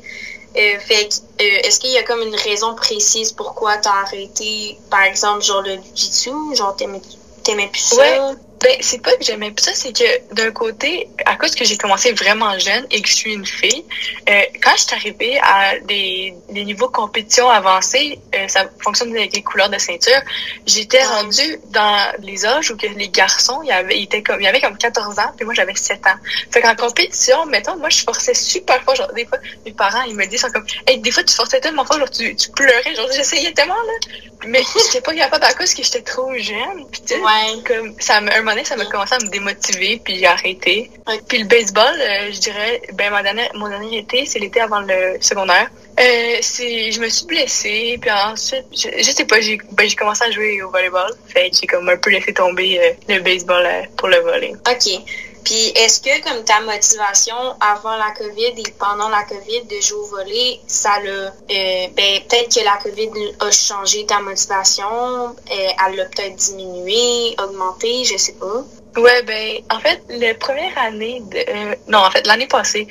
[0.57, 4.79] Euh, fait que, euh, est-ce qu'il y a comme une raison précise pourquoi t'as arrêté,
[4.91, 8.35] par exemple, genre le jiu-jitsu, genre t'aimais plus ça?
[8.63, 11.77] Ben, c'est pas que j'aimais pas ça, c'est que d'un côté, à cause que j'ai
[11.77, 13.85] commencé vraiment jeune et que je suis une fille,
[14.29, 19.35] euh, quand je suis arrivée à des, des niveaux compétition avancés, euh, ça fonctionne avec
[19.35, 20.21] les couleurs de ceinture,
[20.65, 24.41] j'étais rendue dans les âges où que les garçons, il y avait, ils étaient comme,
[24.41, 26.17] il y avait comme 14 ans, puis moi j'avais 7 ans.
[26.53, 30.15] Fait qu'en compétition, mettons, moi je forçais super fort, genre des fois, mes parents, ils
[30.15, 33.09] me disent, comme, hey, des fois tu forçais tellement fort, genre tu, tu pleurais, genre
[33.13, 34.09] j'essayais tellement, là,
[34.47, 37.63] mais j'étais pas capable à cause que j'étais trop jeune, puis ouais.
[37.67, 40.91] comme, ça me, ça m'a commencé à me démotiver, puis j'ai arrêté.
[41.29, 44.81] Puis le baseball, euh, je dirais, ben mon dernier, mon dernier été, c'est l'été avant
[44.81, 45.71] le secondaire.
[45.99, 50.25] Euh, je me suis blessée, puis ensuite, je, je sais pas, j'ai, ben, j'ai commencé
[50.25, 51.13] à jouer au volleyball.
[51.29, 54.53] Fait j'ai comme un peu laissé tomber euh, le baseball pour le volley.
[54.53, 55.03] OK.
[55.45, 59.99] Puis est-ce que comme ta motivation avant la COVID et pendant la COVID de jouer
[59.99, 65.35] au volet, ça l'a euh, ben peut-être que la COVID a changé ta motivation, euh,
[65.51, 68.65] elle l'a peut-être diminué, augmenté, je sais pas.
[68.97, 72.87] Ouais, ben, en fait, la première année de, euh, non, en fait, l'année passée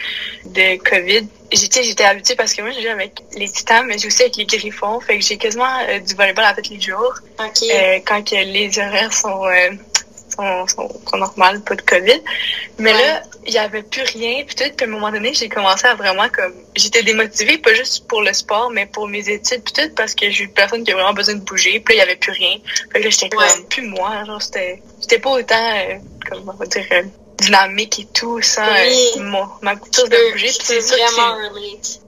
[0.46, 4.08] de COVID, j'étais, j'étais habituée parce que moi, j'ai joué avec les Titans, mais j'ai
[4.08, 5.00] aussi avec les Griffons.
[5.00, 7.14] Fait que j'ai quasiment euh, du volleyball en fait les jours.
[7.40, 7.64] OK.
[7.64, 9.72] Euh, quand que les horaires sont, euh,
[10.36, 12.22] sont, sont, sont normales, pas de COVID.
[12.80, 13.02] Mais Ouais.
[13.02, 14.44] là, il y avait plus rien.
[14.46, 17.74] Puis tout, puis à un moment donné, j'ai commencé à vraiment comme, j'étais démotivée, pas
[17.74, 20.84] juste pour le sport, mais pour mes études, puis tout, parce que j'ai eu personne
[20.84, 21.80] qui a vraiment besoin de bouger.
[21.80, 22.58] Puis là, il y avait plus rien.
[22.91, 23.46] Fait que là, j'étais Ouais.
[23.54, 25.96] comme, plus moi, genre, c'était, j'étais pas autant, euh,
[26.30, 27.04] comme, on va dire, euh,
[27.38, 30.48] dynamique et tout, sans euh, mon, ma culture de bouger.
[30.48, 31.38] Puis c'est vraiment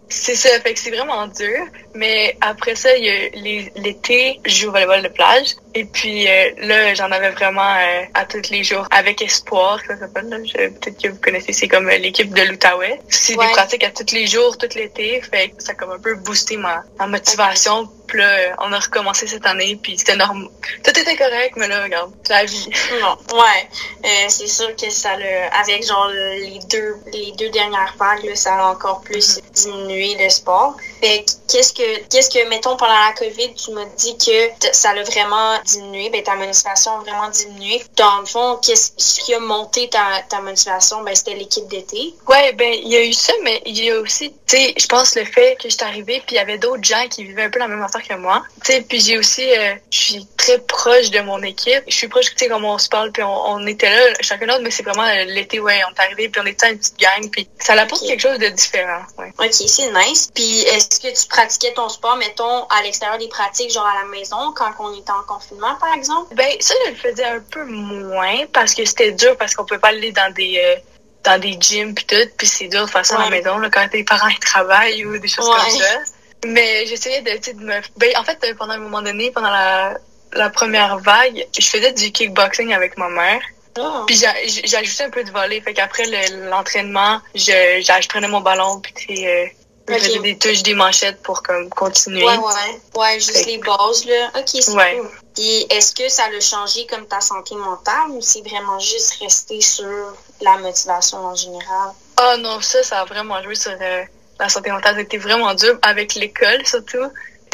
[0.09, 1.65] c'est ça, fait que c'est vraiment dur.
[1.95, 5.55] Mais après ça, il y a l'été, je joue au volleyball de plage.
[5.75, 9.97] Et puis euh, là, j'en avais vraiment euh, à tous les jours avec Espoir, ça
[9.97, 10.29] s'appelle.
[10.29, 12.99] Peut-être que vous connaissez, c'est comme euh, l'équipe de l'Outaouais.
[13.09, 13.47] C'est Ouais.
[13.47, 15.21] des pratiques à tous les jours, tout l'été.
[15.21, 17.89] Fait que ça a comme un peu boosté ma, ma motivation.
[18.07, 20.47] Puis là, on a recommencé cette année, puis c'était normal.
[20.83, 22.69] Tout était correct, mais là, regarde, la vie.
[23.01, 23.67] Non, ouais.
[24.05, 28.35] Euh, c'est sûr que ça l'a, avec genre les deux, les deux dernières vagues, là,
[28.35, 30.75] ça a encore plus diminué le sport.
[31.01, 34.93] Fait que qu'est-ce que, qu'est-ce que, mettons, pendant la COVID, tu m'as dit que ça
[34.93, 37.83] l'a vraiment diminué, ben, ta motivation a vraiment diminué.
[37.95, 42.13] Dans le fond, qu'est-ce ce qui a monté ta, ta motivation, ben, c'était l'équipe d'été.
[42.27, 44.85] Ouais, ben, il y a eu ça, mais il y a aussi, tu sais, je
[44.87, 47.49] pense le fait que j'étais arrivée, puis il y avait d'autres gens qui vivaient un
[47.49, 48.43] peu la même affaire que moi.
[48.63, 51.83] Tu sais, puis j'ai aussi, euh, je suis très proche de mon équipe.
[51.87, 54.47] Je suis proche, tu sais, comme on se parle, puis on, on était là, chacun
[54.47, 56.99] d'autre, mais c'est vraiment euh, l'été, ouais, on est arrivé, puis on était une petite
[56.99, 58.07] gang, puis ça apporte Ok.
[58.07, 59.31] quelque chose de différent, ouais.
[59.39, 60.29] Ok, c'est nice.
[60.33, 64.09] Puis est-ce que tu pratiquais ton sport, mettons, à l'extérieur des pratiques, genre à la
[64.09, 66.33] maison, quand on était en confinement, par exemple?
[66.35, 69.79] Ben, ça, je le faisais un peu moins, parce que c'était dur, parce qu'on pouvait
[69.79, 70.61] pas aller dans des...
[70.63, 70.75] euh,
[71.23, 73.69] dans des gyms puis tout, puis c'est dur de faire ça à la maison là,
[73.69, 75.55] quand tes parents ils travaillent ou des choses Ouais.
[75.57, 75.99] comme ça.
[76.45, 77.79] Mais j'essayais de, de me...
[77.95, 79.97] Ben, en fait, euh, pendant un moment donné, pendant la,
[80.33, 83.39] la première vague, je faisais du kickboxing avec ma mère.
[83.79, 84.03] Oh.
[84.05, 84.17] Puis
[84.65, 85.61] j'ajoutais un peu de volley.
[85.61, 89.45] Fait qu'après le- l'entraînement, je, je prenais mon ballon, puis euh,
[89.87, 92.25] je faisais des touches, des manchettes pour comme continuer.
[92.25, 92.81] Ouais, ouais.
[92.95, 94.29] Ouais, juste Fait- les bases, là.
[94.37, 94.97] Ok, c'est Ouais.
[94.97, 95.09] cool.
[95.35, 99.61] Puis est-ce que ça a changé comme ta santé mentale ou c'est vraiment juste resté
[99.61, 101.91] sur la motivation en général?
[102.21, 104.03] Oh non, ça, ça a vraiment joué sur euh,
[104.39, 104.95] la santé mentale.
[104.97, 107.11] C'était vraiment dur avec l'école, surtout.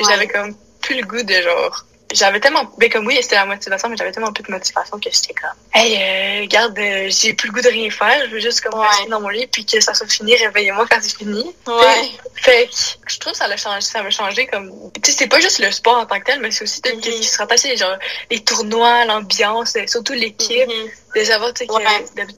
[0.07, 1.85] J'avais comme plus le goût de genre.
[2.11, 2.63] J'avais tellement.
[2.79, 5.51] Ben, comme oui, c'était la motivation, mais j'avais tellement plus de motivation que j'étais comme.
[5.73, 8.25] Hey, euh, regarde, euh, j'ai plus le goût de rien faire.
[8.25, 8.87] Je veux juste comme Ouais.
[8.87, 10.35] rester dans mon lit puis que ça soit fini.
[10.35, 11.53] Réveillez-moi quand c'est fini.
[11.67, 12.11] Ouais.
[12.35, 12.75] Fait que
[13.11, 14.71] je trouve que ça l'a changé, ça m'a changé comme.
[15.03, 16.89] Tu sais, c'est pas juste le sport en tant que tel, mais c'est aussi tout
[16.95, 17.03] Mhm.
[17.03, 17.97] ce qui se rattache, genre
[18.31, 20.67] les tournois, l'ambiance, euh, surtout l'équipe.
[20.67, 20.89] Mhm.
[21.15, 21.83] De savoir, tu sais, Ouais.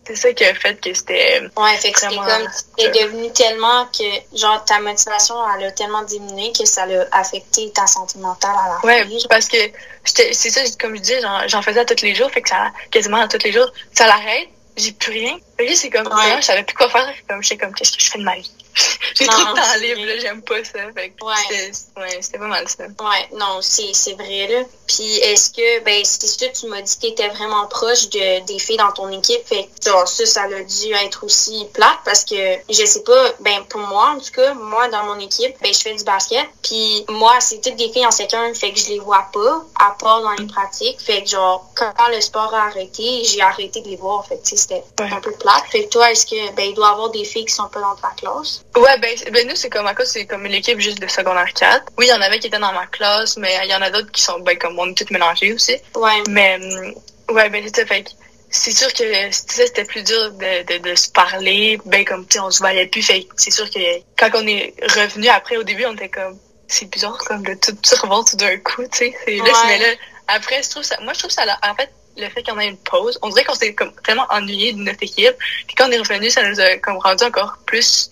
[0.08, 1.42] c'est ça qui a fait que c'était.
[1.58, 6.04] Ouais, fait que Vraiment, comme, t'es devenu tellement que, genre, ta motivation, elle a tellement
[6.04, 9.10] diminué que ça l'a affecté ta santé mentale à la Ouais, fin.
[9.10, 9.28] genre.
[9.30, 9.58] parce que
[10.06, 12.72] c'est ça, comme je disais, j'en- j'en faisais à tous les jours, fait que ça,
[12.92, 15.38] quasiment à tous les jours, ça l'arrête, j'ai plus rien.
[15.58, 16.38] Fait que là, c'est comme, Ouais.
[16.38, 18.52] je savais plus quoi faire, comme, j'étais comme, qu'est-ce que je fais de ma vie?
[19.16, 21.34] j'ai trop de temps libre, j'aime pas ça, fait Ouais.
[21.72, 22.84] c'était- ouais, c'était pas mal ça.
[22.86, 24.64] Ouais, non, c'est c'est vrai, là.
[24.88, 28.60] Puis est-ce que, ben, c'est ça, tu m'as dit que t'étais vraiment proche de, des
[28.60, 29.46] filles dans ton équipe.
[29.46, 32.36] Fait que, genre, ça, ça a dû être aussi plate parce que,
[32.70, 35.80] je sais pas, ben, pour moi, en tout cas, moi, dans mon équipe, ben, je
[35.80, 36.48] fais du basket.
[36.64, 39.96] Puis moi, c'est toutes des filles en secondaire, fait que je les vois pas, à
[40.00, 41.00] part dans les pratiques.
[41.02, 44.26] Fait que, genre, quand le sport a arrêté, j'ai arrêté de les voir.
[44.26, 45.10] Fait que, c'était Ouais.
[45.12, 45.64] un peu plate.
[45.72, 47.80] Fait que toi, est-ce que, ben, il doit y avoir des filles qui sont pas
[47.82, 48.61] dans ta classe?
[48.76, 51.52] Ouais, ben, ben nous, c'est comme à cause, c'est comme une équipe juste de secondaire
[51.54, 51.92] 4.
[51.98, 53.90] Oui, il y en avait qui étaient dans ma classe, mais il y en a
[53.90, 55.76] d'autres qui sont, ben, comme on est toutes mélangées aussi.
[55.96, 56.24] Ouais.
[56.30, 58.06] Mais, hum, ouais, ben, c'est ça, fait
[58.54, 61.80] c'est sûr que tu sais, c'était plus dur de, de, de se parler.
[61.86, 63.02] Ben, comme, tu sais, on se voyait plus.
[63.02, 63.80] Fait c'est sûr que
[64.18, 67.74] quand on est revenu après, au début, on était comme, c'est bizarre, comme, de tout,
[67.74, 69.16] tout revoir tout d'un coup, tu sais.
[69.26, 69.42] Ouais.
[69.68, 69.88] mais là,
[70.28, 72.78] après, je trouve ça, moi, je trouve ça, en fait, le fait qu'on ait une
[72.78, 75.36] pause, on dirait qu'on s'est comme tellement ennuyé de notre équipe.
[75.66, 78.11] Puis quand on est revenu, ça nous a comme rendu encore plus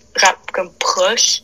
[0.52, 1.42] comme proches,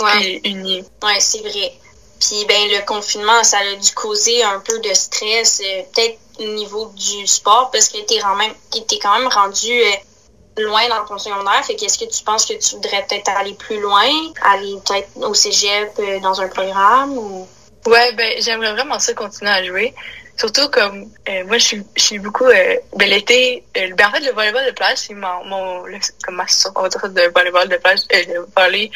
[0.00, 0.38] Ouais.
[0.40, 0.84] puis unis.
[1.02, 1.72] Ouais, c'est vrai.
[2.20, 6.44] Puis ben le confinement, ça a dû causer un peu de stress, euh, peut-être au
[6.54, 11.04] niveau du sport, parce que t'es quand même t'es quand même rendu euh, loin dans
[11.04, 11.64] ton secondaire.
[11.64, 14.08] Fait qu'est-ce que tu penses que tu voudrais peut-être aller plus loin,
[14.42, 17.46] aller peut-être au cégep euh, dans un programme ou?
[17.86, 19.94] Ouais, ben j'aimerais vraiment ça continuer à jouer.
[20.38, 24.12] Surtout comme euh, moi je suis je suis beaucoup euh, ben l'été euh, ben en
[24.12, 27.00] fait le volleyball de plage c'est mon, mon le- comme ma sorte on va dire
[27.00, 28.90] ça, de volleyball de plage euh, le volley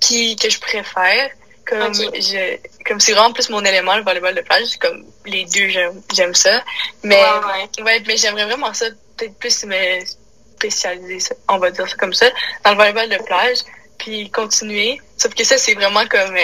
[0.00, 1.30] qui que je préfère
[1.66, 5.68] comme je comme c'est vraiment plus mon élément le volleyball de plage comme les deux
[5.68, 6.64] j'aime j'aime ça
[7.02, 7.84] mais Ouais, ouais.
[7.84, 8.86] ouais mais j'aimerais vraiment ça
[9.18, 10.00] peut-être plus me
[10.56, 12.26] spécialiser, on va dire ça comme ça,
[12.64, 13.58] dans le volleyball de plage,
[13.98, 15.00] puis continuer.
[15.16, 16.36] Sauf que ça, c'est vraiment comme...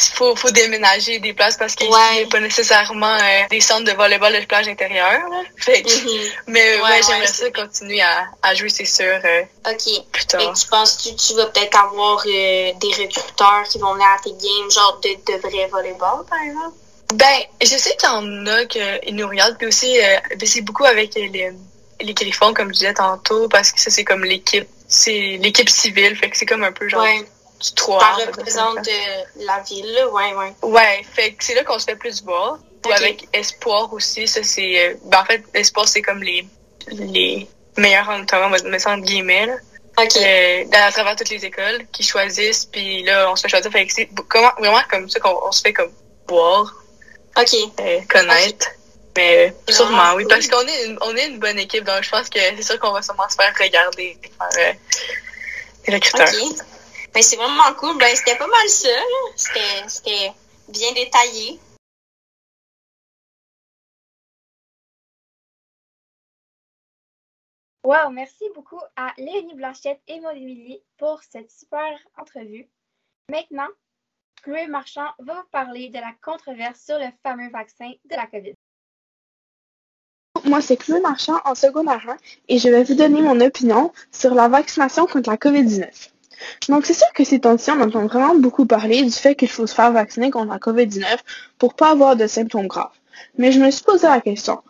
[0.00, 3.84] Euh, faut, faut déménager des places parce qu'il n'y a pas nécessairement euh, des centres
[3.84, 5.20] de volleyball de plage intérieur.
[5.56, 6.32] Fait mm-hmm.
[6.46, 10.04] Mais ouais, j'aimerais ça continuer à, à jouer, c'est sûr, euh, OK.
[10.12, 10.52] Plus tard.
[10.54, 14.70] tu penses que tu vas peut-être avoir des recruteurs qui vont venir à tes games,
[14.70, 16.76] genre de, de vrai volleyball, par exemple?
[17.14, 18.80] Ben, je sais qu'il y en a qui
[19.12, 21.52] nous regardent, puis aussi, ben, c'est beaucoup avec les,
[22.00, 26.16] les Griffons, comme je disais tantôt, parce que ça, c'est comme l'équipe, c'est l'équipe civile,
[26.16, 27.24] fait que c'est comme un peu genre ouais.
[27.60, 28.00] Du 3.
[28.00, 30.54] Ça représente de la ville, ouais, ouais.
[30.62, 32.58] Ouais, fait que c'est là qu'on se fait plus voir.
[32.86, 36.46] Ou avec Espoir aussi, ça c'est, euh, ben en fait, Espoir c'est comme les,
[36.90, 39.54] les meilleurs en on va mettre ça entre guillemets, là.
[39.98, 43.70] Euh, à travers toutes les écoles qui choisissent, puis là, on se fait choisir.
[43.72, 45.90] Fait que c'est comment, vraiment comme ça qu'on se fait comme
[46.26, 46.72] boire.
[47.36, 47.54] OK.
[47.80, 48.68] Euh, connaître.
[49.16, 52.28] Mais sûrement, oui, parce qu'on est, une, on est une bonne équipe, donc je pense
[52.28, 54.72] que c'est sûr qu'on va sûrement se faire regarder par euh,
[55.88, 56.28] les recruteurs.
[56.28, 56.58] OK.
[57.14, 57.96] Ben, c'est vraiment cool.
[57.98, 58.88] Ben, c'était pas mal ça.
[59.36, 60.32] C'était
[60.68, 61.58] bien détaillé.
[67.84, 72.68] Wow, merci beaucoup à Léonie Blanchette et Maud Émilie pour cette super entrevue.
[73.30, 73.68] Maintenant,
[74.42, 78.52] Chloé Marchand va vous parler de la controverse sur le fameux vaccin de la COVID.
[80.44, 82.16] Moi, c'est Chloé Marchand en secondaire 1
[82.48, 86.10] et je vais vous donner mon opinion sur la vaccination contre la COVID-19.
[86.68, 89.66] Donc, c'est sûr que ces temps-ci, on entend vraiment beaucoup parler du fait qu'il faut
[89.66, 91.04] se faire vacciner contre la COVID-19
[91.58, 92.90] pour pas avoir de symptômes graves.
[93.36, 94.60] Mais je me suis posé la question,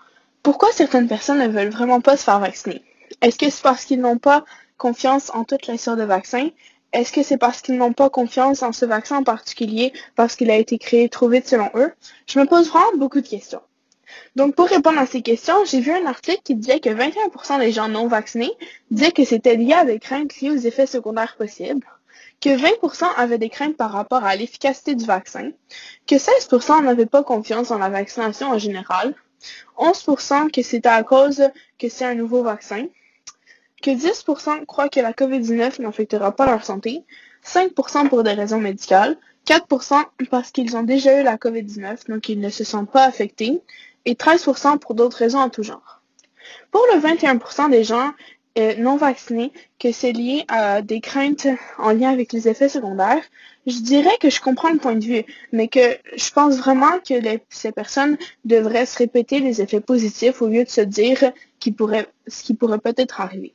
[0.42, 2.83] pourquoi certaines personnes ne veulent vraiment pas se faire vacciner?
[3.20, 4.44] Est-ce que c'est parce qu'ils n'ont pas
[4.76, 6.48] confiance en toutes les sortes de vaccins?
[6.92, 10.50] Est-ce que c'est parce qu'ils n'ont pas confiance en ce vaccin en particulier parce qu'il
[10.50, 11.92] a été créé trop vite selon eux?
[12.26, 13.61] Je me pose vraiment beaucoup de questions.
[14.37, 17.72] Donc, pour répondre à ces questions, j'ai vu un article qui disait que 21% des
[17.72, 18.52] gens non vaccinés
[18.90, 21.87] disaient que c'était lié à des craintes liées aux effets secondaires possibles,
[22.40, 25.50] que 20% avaient des craintes par rapport à l'efficacité du vaccin,
[26.07, 29.14] que 16% n'avaient pas confiance en la vaccination en général,
[29.78, 31.42] 11% que c'était à cause
[31.78, 32.87] que c'est un nouveau vaccin,
[33.83, 37.04] que 10% croient que la COVID-19 n'affectera pas leur santé,
[37.44, 42.40] 5% pour des raisons médicales, 4% parce qu'ils ont déjà eu la COVID-19, donc ils
[42.40, 43.62] ne se sentent pas affectés,
[44.09, 46.01] et 13% pour d'autres raisons en tout genre.
[46.71, 48.12] Pour le 21% des gens
[48.59, 53.23] euh, non vaccinés que c'est lié à des craintes en lien avec les effets secondaires,
[53.66, 57.14] je dirais que je comprends le point de vue, mais que je pense vraiment que
[57.51, 58.16] ces personnes
[58.47, 61.18] devraient se répéter les effets positifs au lieu de se dire
[61.61, 63.53] ce qui pourrait peut-être arriver.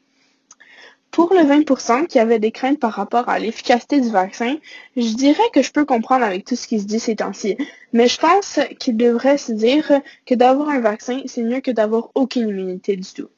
[1.13, 4.57] Pour le 20% qui avait des craintes par rapport à l'efficacité du vaccin,
[4.97, 7.55] je dirais que je peux comprendre avec tout ce qui se dit ces temps-ci.
[7.93, 9.91] Mais je pense qu'il devrait se dire
[10.25, 13.29] que d'avoir un vaccin, c'est mieux que d'avoir aucune immunité du tout.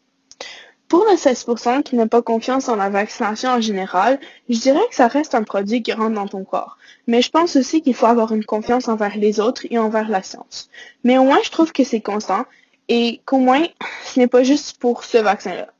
[0.87, 4.95] Pour le 16% qui n'a pas confiance en la vaccination en général, je dirais que
[4.95, 6.77] ça reste un produit qui rentre dans ton corps.
[7.07, 10.23] Mais je pense aussi qu'il faut avoir une confiance envers les autres et envers la
[10.23, 10.69] science.
[11.03, 12.45] Mais au moins, je trouve que c'est constant
[12.87, 13.65] et qu'au moins,
[14.05, 15.74] ce n'est pas juste pour ce vaccin-là.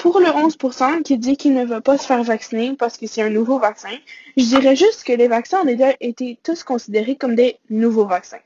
[0.00, 3.20] Pour le 11% qui dit qu'il ne veut pas se faire vacciner parce que c'est
[3.20, 3.90] un nouveau vaccin,
[4.34, 8.40] je dirais juste que les vaccins ont déjà été tous considérés comme des nouveaux vaccins.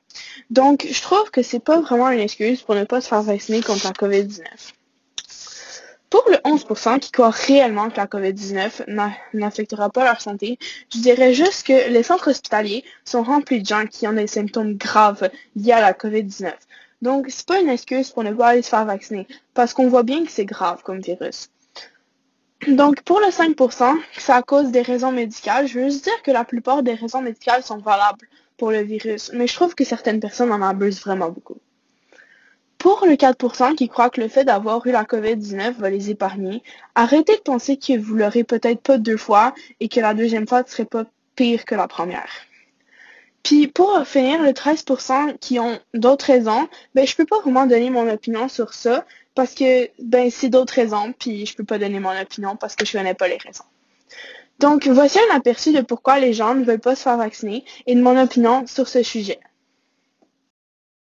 [0.51, 3.62] Donc, je trouve que c'est pas vraiment une excuse pour ne pas se faire vacciner
[3.62, 4.43] contre la COVID-19.
[6.11, 10.59] Pour le 11% qui croient réellement que la COVID-19 n'affectera pas leur santé,
[10.93, 14.75] je dirais juste que les centres hospitaliers sont remplis de gens qui ont des symptômes
[14.75, 16.53] graves liés à la COVID-19.
[17.02, 20.02] Donc, c'est pas une excuse pour ne pas aller se faire vacciner, parce qu'on voit
[20.02, 21.50] bien que c'est grave comme virus.
[22.68, 25.66] Donc, pour le 5%, c'est à cause des raisons médicales.
[25.66, 28.26] Je veux juste dire que la plupart des raisons médicales sont valables
[28.57, 31.59] pour le virus, mais je trouve que certaines personnes en abusent vraiment beaucoup.
[32.78, 36.62] Pour le 4% qui croient que le fait d'avoir eu la COVID-19 va les épargner,
[36.94, 40.62] arrêtez de penser que vous l'aurez peut-être pas deux fois et que la deuxième fois
[40.62, 41.04] ne serait pas
[41.35, 42.30] pire que la première.
[43.44, 47.90] Puis pour finir, le 13% qui ont d'autres raisons, ben je peux pas vraiment donner
[47.90, 49.04] mon opinion sur ça
[49.35, 52.87] parce que ben c'est d'autres raisons, puis je peux pas donner mon opinion parce que
[52.87, 53.64] je connais pas les raisons.
[54.60, 57.94] Donc voici un aperçu de pourquoi les gens ne veulent pas se faire vacciner et
[57.94, 59.38] de mon opinion sur ce sujet.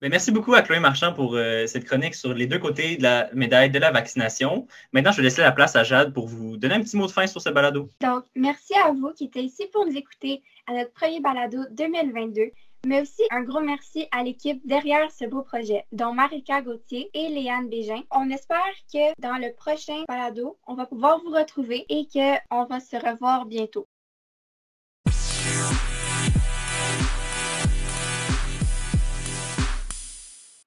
[0.00, 3.02] Ben, merci beaucoup à Chloé Marchand pour euh, cette chronique sur les deux côtés de
[3.02, 4.66] la médaille de la vaccination.
[4.92, 7.12] Maintenant, je vais laisser la place à Jade pour vous donner un petit mot de
[7.12, 7.88] fin sur ce balado.
[8.00, 12.50] Donc, merci à vous qui êtes ici pour nous écouter à notre premier balado 2022
[12.86, 17.28] mais aussi un gros merci à l'équipe derrière ce beau projet, dont Marika Gauthier et
[17.28, 18.02] Léane Bégin.
[18.10, 22.80] On espère que dans le prochain balado, on va pouvoir vous retrouver et qu'on va
[22.80, 23.86] se revoir bientôt.